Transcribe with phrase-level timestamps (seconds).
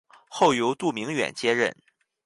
[0.27, 1.71] 后由杜明远接任。